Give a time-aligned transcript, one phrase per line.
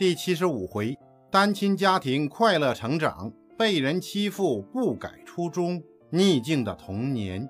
[0.00, 0.96] 第七十五回，
[1.30, 7.46] 单亲家庭快乐成长，被人欺负不改初衷，逆境的童年。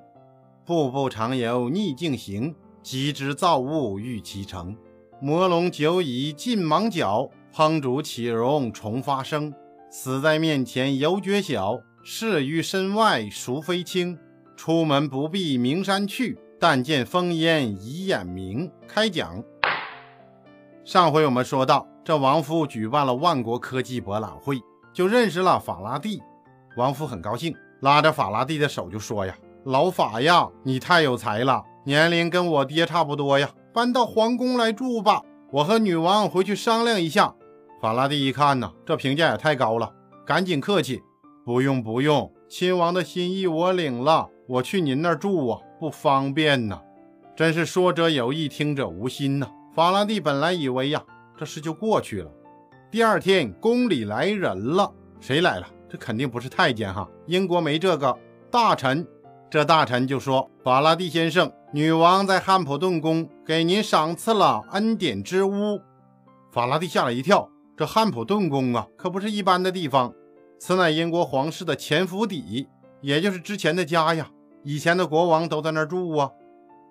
[0.67, 2.53] 步步常有逆境行，
[2.83, 4.77] 急知造物欲其成。
[5.21, 9.55] 魔龙久已进蟒脚，烹煮岂容重发生？
[9.89, 14.19] 死在面前犹觉晓，事于身外孰非轻？
[14.57, 18.69] 出门不必名山去，但见烽烟已眼明。
[18.89, 19.41] 开讲。
[20.91, 24.60] 上回我们说到，这王夫举办了万国科技博览会，
[24.92, 26.20] 就认识了法拉第。
[26.77, 29.32] 王夫很高兴，拉着法拉第的手就说：“呀，
[29.62, 35.23] 老法呀，你太有才了，年龄跟我爹差不多呀，搬到皇宫来住吧。
[35.52, 37.37] 我和女王回去商量一下。”
[37.80, 39.93] 法拉第一看呢，这评价也太高了，
[40.27, 41.01] 赶紧客气
[41.46, 46.80] ：“不用不用，亲王的心意我领了，我去您那儿住啊，不方便呢。”
[47.37, 49.46] 真是说者有意，听者无心呐。
[49.73, 51.01] 法拉第本来以为呀，
[51.38, 52.30] 这事就过去了。
[52.91, 55.66] 第二天，宫里来人了，谁来了？
[55.88, 58.16] 这肯定不是太监哈，英国没这个
[58.51, 59.07] 大臣。
[59.48, 65.81] 这大臣就说：“法拉第先生，女王在汉普顿宫给您赏赐了恩典之屋。”
[66.50, 70.12] 法拉第吓了一跳，这汉普顿宫啊，可不是一般的地方，
[70.59, 72.66] 此乃英国皇室的前府邸，
[73.00, 74.31] 也就是之前的家呀。
[74.65, 76.31] 以前的国王都在那儿住啊。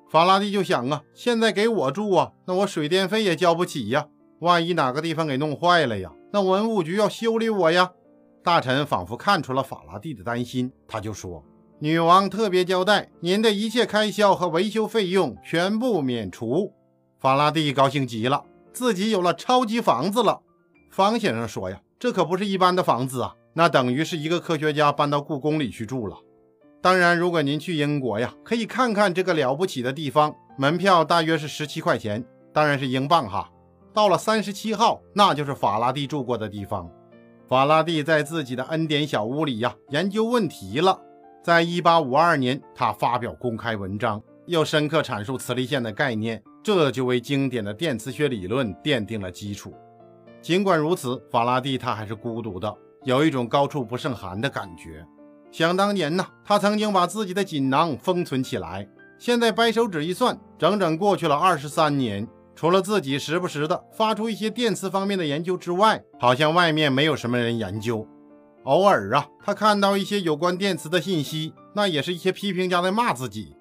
[0.10, 4.08] 法拉第就想啊，现在给我住啊，那我水电费也交不起呀。
[4.40, 7.92] 万一哪个地方给弄坏了呀，那文物局要修理我呀。
[8.44, 11.44] 大臣仿佛看出了法拉第的担心，他就说
[11.78, 16.74] ：“女王特别交代，您的一切开销和维修费用全部免除。”
[17.20, 20.40] 法拉第高兴极了，自己有了超级房子了。
[20.90, 26.18] 方先生说呀：“这可不是一般的房子啊，那等于是一个科学家搬到故宫里去住了。”
[26.82, 30.34] 当然，如果您去英国呀，可以看看这个了不起的地方。
[30.58, 33.52] 门票大约是十七块钱，当然是英镑哈。
[33.94, 36.90] 到了三十七号，那就是法拉第住过的地方。
[37.48, 41.02] 法拉第在自己的恩典小屋里呀，研究问题了。
[41.44, 49.74] 在一八五二年，他发表公开文章，又深刻阐述磁力线的概念，这就为经典的电磁学理论奠定了基础。
[50.42, 52.74] 尽管如此，法拉第他还是孤独的，
[53.04, 55.06] 有一种高处不胜寒的感觉。
[55.52, 58.88] 想当年呢，他曾经把自己的锦囊封存起来。
[59.18, 62.28] 现在掰手指一算，整整过去了二十三年。
[62.56, 68.06] 除了自己时不时的发出一些电磁方面的研究之外，好像外面没有什么人研究。
[68.64, 73.56] 偶尔啊，他看到一些有关电磁的信息，那也是一些批评家在骂自己。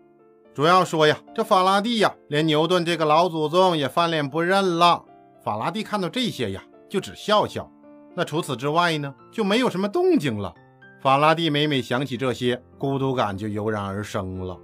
[0.52, 5.04] 主要说呀，这法拉第呀，连牛顿这个老祖宗也翻脸不认了。
[5.44, 7.70] 法拉第看到这些呀，就只笑笑。
[8.16, 10.52] 那除此之外呢，就没有什么动静了。
[11.00, 14.58] 法拉第每每想起这些，孤独感就油然而生了。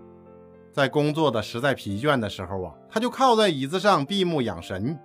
[0.72, 4.98] 在工作的实在疲倦的时候啊，他就靠在椅子上闭目养神。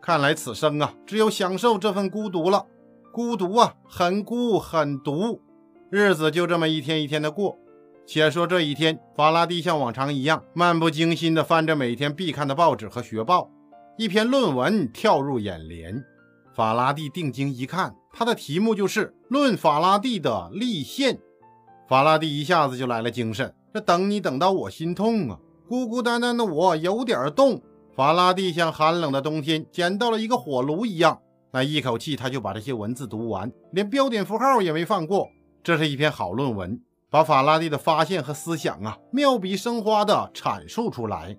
[0.00, 2.64] 看来此生啊，只有享受这份孤独了。
[3.12, 5.42] 孤独啊，很孤很独，
[5.90, 7.58] 日子就这么一天一天的过。
[8.06, 13.50] 且说这一天，法拉第像往常一样，漫不经心地翻着每天必看的报纸和学报，
[13.98, 16.02] 一篇论文跳入眼帘。
[16.54, 21.16] 法拉第定睛一看，他的题目就是《论法拉第的立线》。
[21.88, 25.38] 法拉第一下子就来了精神，这等你等到我心痛啊！
[25.68, 27.60] 孤孤单单的我有点冻。
[27.94, 31.20] 法拉第像寒冷的冬天捡到了一个火炉一样，
[31.52, 35.28] 那一口气他就把这些文字读完，连标点符号也没放过。
[35.62, 36.80] 这是一篇好论文，
[37.10, 41.36] 把法拉第的发现和思想啊妙笔生花的阐述出来。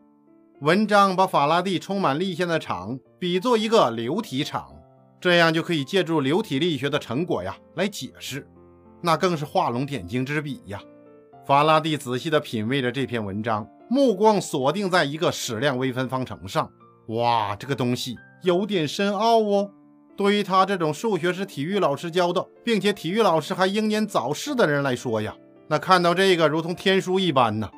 [0.62, 4.76] 文章把法拉第充满立线的场比作一个流体场。
[5.24, 8.46] 这样就可以借助流体力学的成果呀来解释，
[9.00, 10.82] 那更是画龙点睛之笔呀。
[11.46, 16.70] 法拉第仔细地品味着这篇文章，目光锁定在一个矢量微分方程上。
[17.08, 19.72] 哇，这个东西有点深奥哦。
[20.18, 25.34] 对于他这种数学是体育老师教的，并且体育老师还英年早逝的人来说呀，
[25.70, 27.70] 那看到这个如同天书一般呢。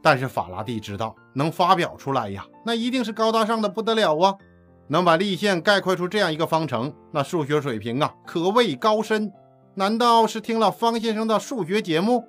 [0.00, 4.36] 但是法拉第知道，能发表出来呀，那一定是高大上的不得了啊。
[4.88, 9.32] 能把立线概括出这样一个方程，那数学水平啊，可谓高深。
[9.74, 12.24] 难道是听了方先生的数学节目？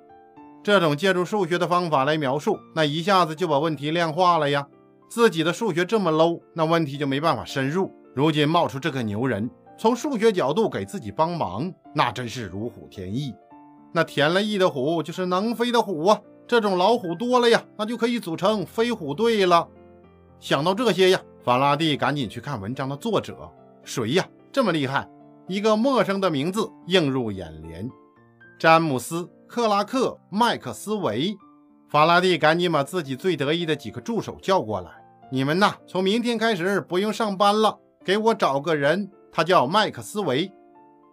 [0.62, 4.66] 这种借助数学的方法来描述，那一下子就把问题量化了呀。
[5.10, 7.92] 自己的数学这么 low，那问题就没办法深入。
[8.14, 13.34] 如今冒出这个牛人，从数学角度给自己帮忙，那真是如虎添翼。
[13.92, 19.68] 那填了翼的虎就是能飞的虎啊，这种老虎多了呀，那就可以组成飞虎队了。
[20.40, 21.20] 想到这些呀。
[21.44, 23.52] 法拉第赶紧去看文章的作者，
[23.84, 24.26] 谁呀？
[24.50, 25.06] 这么厉害！
[25.46, 27.86] 一个陌生的名字映入眼帘：
[28.58, 31.36] 詹姆斯·克拉克·麦克斯韦。
[31.90, 34.90] 法拉第赶紧把自己最得意的几个助手叫过来
[35.30, 40.50] ：“你们呐，从明天开始不用上班了，给我找个人他叫麦克斯韦。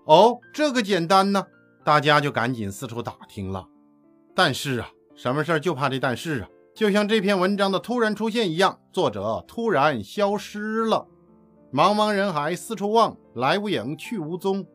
[0.05, 1.45] 哦，这个简单呢，
[1.83, 3.65] 大家就赶紧四处打听了。
[4.33, 11.06] 但是啊，什么事儿就怕这但是啊，就像这篇文章的突然出现一样，作者突然消失了。
[11.71, 14.65] 茫茫人海四处望，来无影去无踪。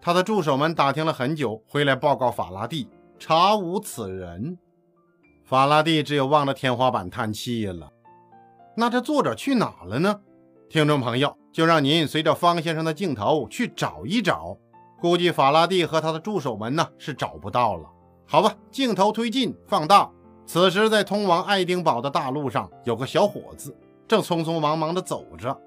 [0.00, 2.88] 他的助手们打听了很久，回来报告法拉第，
[3.18, 4.58] 查无此人。
[5.44, 7.90] 法拉第只有望着天花板叹气了。
[8.76, 10.20] 那这作者去哪了呢？
[10.68, 14.56] 听众朋友，就让您随着方先生的镜头去找一找。
[15.00, 17.88] 估计法拉第和他的助手们呢是找不到了。
[18.26, 20.10] 好吧，镜头推进放大。
[20.46, 23.76] 此时在通往爱丁堡的大路上，有个小伙子
[24.06, 25.60] 正匆匆忙忙地走着，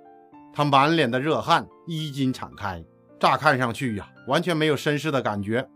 [0.53, 2.83] 他满脸的热汗，衣襟敞开，
[3.19, 5.67] 乍看上去呀，完全没有绅士的感觉，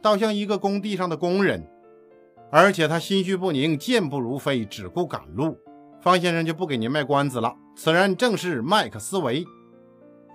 [0.00, 1.68] 倒像一个工地上的工人。
[2.52, 5.58] 而且他心绪不宁，健步如飞，只顾赶路。
[6.00, 9.44] 方先生就不给您卖关子了，此人正是麦克斯韦。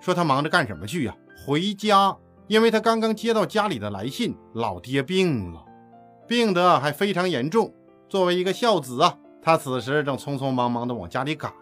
[0.00, 1.16] 说他忙着干什么去呀？
[1.46, 2.16] 回家，
[2.46, 5.64] 因为他刚刚接到家里的来信，老爹病了，
[6.26, 7.72] 病得还非常严重。
[8.08, 11.52] 作为一个孝子啊，他此时正匆匆忙忙地往家里赶。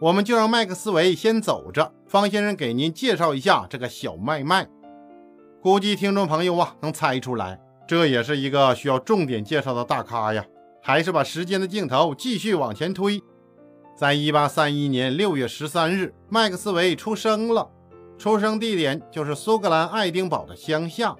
[0.00, 4.68] 我们就让麦克斯韦先走着，方先生给您介绍一下这个小麦麦。
[5.62, 10.44] 估计听众朋友啊能猜出来，这也是一个需要重点介绍的大咖呀。
[10.82, 13.22] 还是把时间的镜头继续往前推，
[13.96, 17.70] 在一八三一年六月十三日，麦克斯韦出生了，
[18.18, 21.16] 出生地点就是苏格兰爱丁堡的乡下。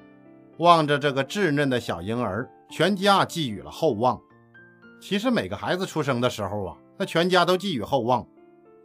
[0.59, 4.21] 望着这个稚嫩的小婴儿，全家寄予了厚望。
[5.03, 8.25] 其实每个孩子出生的时候啊，那全家都寄予厚望。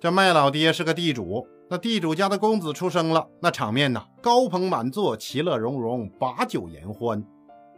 [0.02, 7.24] 这麦老爹是个地主，那地主家的公子出生了，那场面呢，高朋满座，其乐融融，把酒言欢。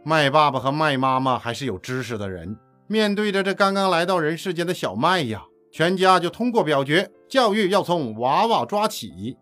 [0.02, 2.56] 麦爸爸和麦妈妈还是有知识的人。
[2.86, 9.36] 面对着这刚刚来到人世间的小麦呀，全家就通过表决，教育要从娃娃抓起。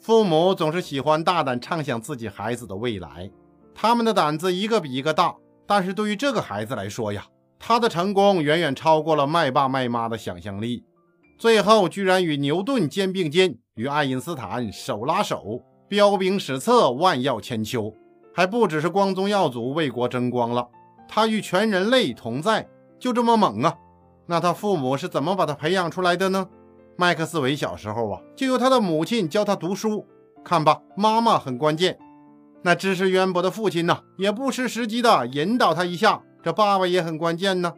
[0.00, 3.30] 父母总是喜欢大胆畅想自己孩子的未来，
[3.74, 5.36] 他们的胆子一个比一个大。
[5.66, 7.26] 但是对于这个孩子来说呀，
[7.62, 10.82] 他的成功远远超过了麦爸麦妈的想象力。
[11.38, 17.92] 最后居然与牛顿肩并肩，与爱因斯坦手拉手，彪兵史册，万耀千秋，
[18.34, 20.66] 还不只是光宗耀祖，为国争光了，
[21.06, 22.66] 他与全人类同在。
[22.98, 23.76] 就这么猛啊！
[24.26, 26.48] 那他父母是怎么把他培养出来的呢？
[26.96, 30.06] 麦克斯韦小时候啊，就由他的母亲教他读书。
[30.44, 31.98] 看吧，妈妈很关键。
[32.62, 36.22] 那知识渊博的父亲呢，也不失时机的引导他一下。
[36.42, 37.74] 这爸爸也很关键呢。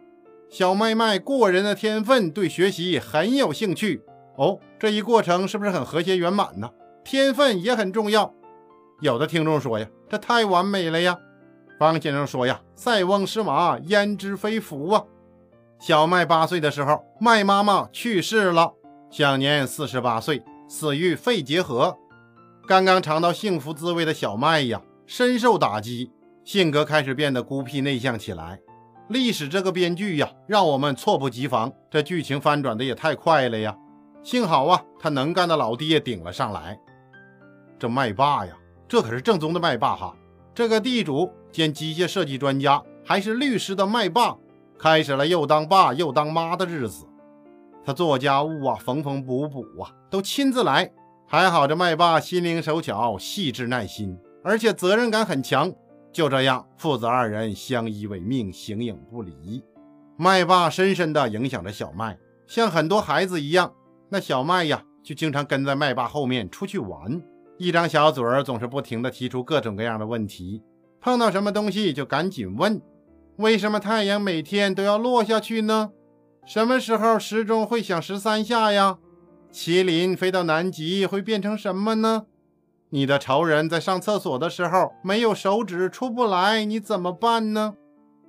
[0.49, 4.03] 小麦麦过人的天分，对学习很有兴趣。
[4.37, 6.70] 哦，这一过程是不是很和谐圆满呢？
[7.05, 8.32] 天分也很重要。
[9.00, 11.19] 有的听众说呀，这太完美了呀。
[11.79, 15.03] 方先生说呀，塞翁失马，焉知非福啊！
[15.81, 18.75] 小麦八岁的时候，麦妈妈去世了，
[19.11, 21.97] 享年四十八岁，死于肺结核。
[22.69, 26.12] 刚刚尝到幸福滋味的小麦呀，深受打击，
[26.44, 28.61] 性格开始变得孤僻内向起来。
[29.09, 33.77] 历史这个编剧呀，让我们猝不及防，这剧情翻转的也太快了呀！
[34.23, 36.79] 幸好啊，他能干的老爹顶了上来。
[37.79, 38.53] 这麦霸呀，
[38.89, 40.17] 这可是正宗的麦霸哈！
[40.55, 44.37] 这个地主兼机械设计专家，还是律师的麦霸。
[44.79, 47.06] 开始了又当爸又当妈的日子，
[47.85, 50.91] 他做家务啊，缝缝补补啊，都亲自来。
[51.27, 55.72] 还好这麦霸心灵手巧、细致耐心，而且责任感很强。
[56.13, 59.65] 就这样，父子二人相依为命，形影不离。
[60.19, 63.73] 麦爸深深地影响着小麦，像很多孩子一样，
[64.11, 67.23] 那小麦呀，就经常跟在麦爸后面出去玩，
[67.57, 70.63] 一张小嘴儿总是不停地提出各种各样的问题，
[71.01, 72.81] 碰到什么东西就赶紧问。
[73.37, 75.91] 为什么太阳每天都要落下去呢？
[76.45, 78.99] 什么时候时钟会响十三下呀？
[79.51, 82.27] 麒麟飞到南极会变成什么呢？
[82.94, 87.72] 你的仇人在上厕所的时候没有手指出不来，你怎么办呢？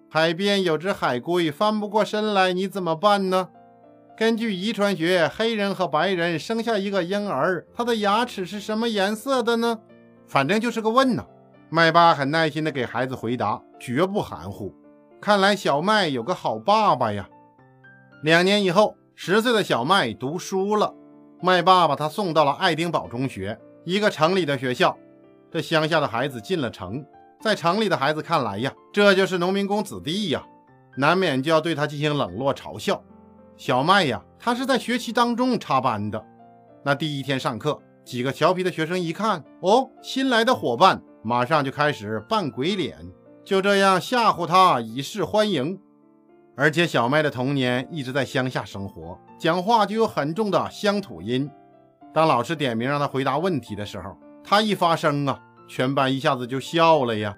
[0.10, 3.50] 海边有只海龟翻不过身来，你怎么办呢？
[4.15, 9.79] 根据遗传学，黑人和白人生下一个婴儿，他的牙齿是什么颜色的呢？
[10.29, 11.25] 反正就是个问呢。
[11.70, 14.74] 麦爸很耐心地给孩子回答，绝不含糊。
[15.20, 17.27] 看来小麦有个好爸爸呀！
[18.22, 20.93] 两年以后，十岁的小麦读书了。
[21.41, 24.98] 麦爸把他送到了爱丁堡中学，一个城里的学校。
[25.52, 27.06] 这乡下的孩子进了城，
[27.40, 30.44] 在城里的孩子看来呀，这就是农民工子弟呀，
[30.98, 33.04] 难免就要对他进行冷落嘲笑。
[33.56, 36.25] 小麦呀，他是在学期当中插班的。
[36.84, 42.98] 那第一天上课，几个调皮的学生一看，哦，新来的伙伴，马上就开始扮鬼脸。
[43.46, 45.80] 就这样吓唬他以示欢迎，
[46.56, 51.52] 而且小麦的童年一直在乡下生活，讲话就有很重的乡土音。
[52.13, 57.36] 当老师点名让他回答问题的时候，他一发声啊，全班一下子就笑了呀。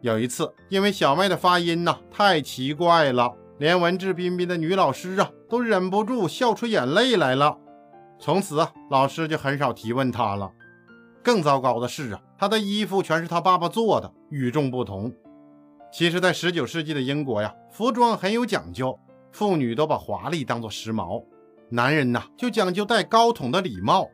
[0.00, 7.58] 有一次，因为小麦的发音呐太奇怪了，连文质彬彬的女老师啊都忍不住笑出眼泪来了。
[8.18, 10.50] 从此啊，老师就很少提问他了。
[11.22, 15.12] 更糟糕的是啊，他的衣服全是他爸爸做的，与众不同。
[15.92, 18.98] 其实，在十九世纪的英国呀，服装很有讲究，
[19.32, 21.22] 妇女都把华丽当做时髦，
[21.70, 24.08] 男人呐就讲究戴高筒的礼帽。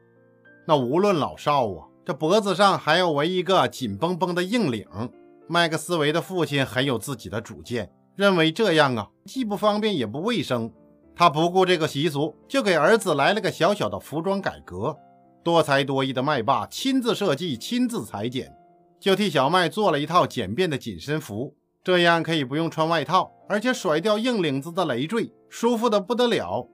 [0.66, 4.86] 那无论老少啊，这脖子上还要围一个紧绷绷的硬领。
[5.48, 10.72] 麦克斯韦的父亲很有自己的主见，认为这样啊既不方便也不卫生。
[11.14, 14.96] 他不顾这个习俗，就给儿子来了个小小的服装改革。
[15.44, 18.54] 多才多艺的麦爸亲自设计、亲自裁剪，
[19.00, 26.66] 就替小麦做了一套简便的紧身服，这样可以不用穿外套，而且甩掉硬领子的累赘，舒服的不得了。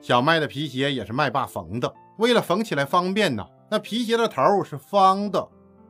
[0.00, 5.46] 小麦的皮鞋也是麦爸缝的，为了缝起来方便呢，那皮鞋的头是方的，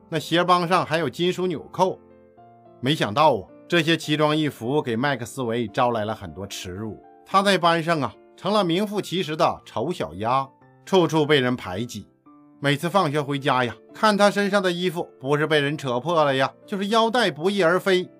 [0.08, 1.98] 那鞋帮上还有金属纽扣。
[2.80, 7.00] 没想到啊，这些奇装异服给麦克斯韦招来了很多耻辱。
[7.24, 10.48] 他在班上啊，成了名副其实的丑小鸭，
[10.84, 12.08] 处处被人排挤。
[12.58, 18.10] 每次放学回家呀，看他身上的衣服，不是被人扯破了呀，就是腰带不翼而飞。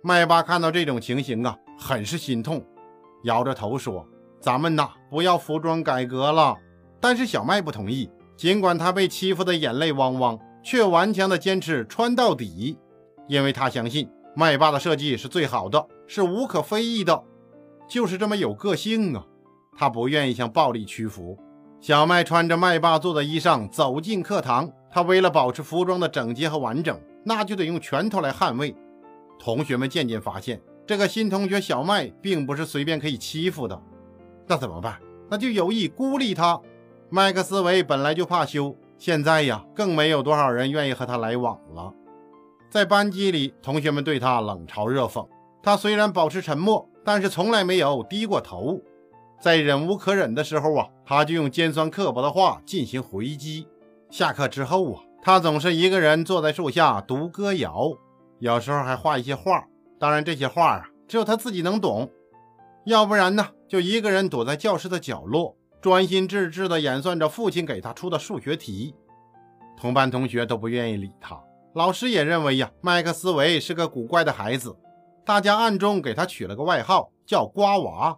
[0.00, 2.64] 麦爸看到这种情形啊，很是心痛，
[3.24, 4.06] 摇着头说
[4.44, 6.54] ：“咱们呐，不要服装改革了。”
[7.00, 12.78] 但是小麦不同意，尽管他被欺负的眼泪汪汪，却顽强的坚持穿到底。
[13.26, 17.22] 因为他相信麦霸的设计是最好的，是无可非议的，
[17.88, 19.24] 就是这么有个性啊！
[19.78, 21.38] 他不愿意向暴力屈服。
[21.80, 28.76] 小麦穿着麦霸做的衣裳走进课堂，他为了保持服装的整洁和完整，那就得用拳头来捍卫。
[29.38, 33.80] 同学们渐渐发现，这个新同学小麦并不是随便可以欺负的。
[34.46, 34.98] 那怎么办？
[35.30, 36.60] 那就有意孤立他。
[37.08, 41.92] 麦克斯韦本来就怕羞，现在呀，更没有多少人愿意和他来往了。
[42.68, 45.26] 在班级里，同学们对他冷嘲热讽。
[45.62, 48.80] 他虽然保持沉默，但是从来没有低过头。
[49.40, 53.68] 在忍无可忍的时候啊，他就用尖酸刻薄的话进行回击。
[54.10, 57.92] 下课之后啊，他总是一个人坐在树下读歌谣，
[58.40, 59.64] 有时候还画一些画。
[59.98, 62.10] 当然，这些画啊，只有他自己能懂。
[62.84, 68.94] 要不然呢，就一个人躲在教室的角落，专心致志地演算着父亲给他出的数学题。
[69.76, 71.40] 同班同学都不愿意理他。
[71.74, 74.76] 老师也认为呀，麦克斯韦是个古怪的孩子，
[75.24, 78.16] 大家暗中给他取了个外号，叫“瓜娃”。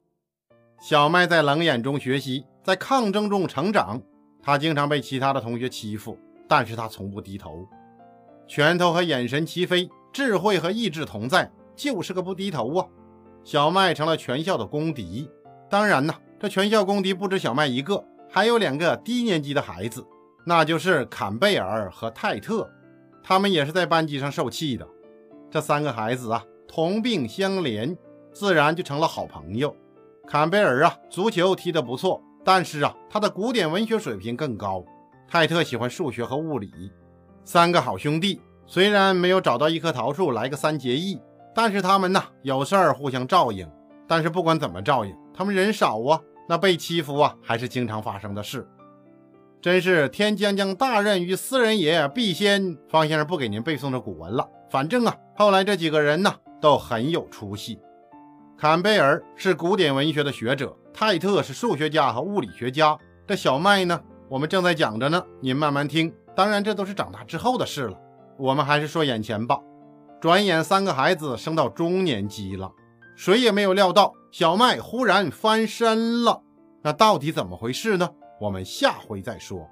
[0.79, 4.03] 小麦在冷眼中学习，在抗争中成长。
[4.43, 7.67] 他经常被其他的同学欺负，但是他从不低头。
[8.47, 12.87] 拳头和眼神齐飞，智慧和意志同在，就是个不低头啊！
[13.43, 15.29] 小麦成了全校的公敌。
[15.69, 20.07] 当然呢，这全校公敌不止小麦一个，还有两个低年级的孩子，
[20.45, 22.71] 那就是坎贝尔和泰特。
[23.23, 24.87] 他们也是在班级上受气的，
[25.51, 27.97] 这三个孩子啊，同病相怜，
[28.33, 29.75] 自然就成了好朋友。
[30.29, 34.85] 坎贝尔啊，足球踢得不错，但是啊，他的古典文学水平更高。
[35.29, 36.71] 泰特喜欢数学和物理。
[37.45, 41.21] 三个好兄弟虽然没有找到一棵桃树来个三结义，
[41.53, 43.69] 但是他们呐，有事儿互相照应。
[44.07, 48.67] 但是不管怎么照应，他们人少啊，那被欺负啊，还是经常发生的事。
[49.61, 52.79] 真是天将降大任于斯人也，必先。
[52.89, 54.49] 方先生不给您背诵这古文了。
[54.71, 57.79] 反正啊，后来这几个人呢都很有出息。
[58.57, 62.97] 坎贝尔是古典文学的学者，泰特是数学家和物理学家。
[63.27, 64.01] 这小麦呢，
[64.31, 66.11] 我们正在讲着呢，您慢慢听。
[66.35, 67.99] 当然，这都是长大之后的事了。
[68.39, 69.59] 我们还是说眼前吧。
[70.19, 72.73] 转眼三个孩子升到中年级了，
[73.17, 76.43] 谁也没有料到小麦忽然翻身了。
[76.83, 78.11] 那到底怎么回事呢？
[78.41, 79.67] 我们下回再说。